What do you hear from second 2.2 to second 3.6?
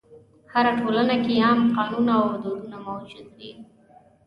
دودونه موجود وي.